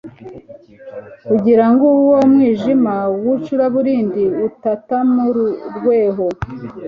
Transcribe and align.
Kugira 1.27 1.65
nguwo 1.73 2.17
mwijima 2.31 2.93
wicuraburindi 3.23 4.23
ubatamururweho 4.61 6.25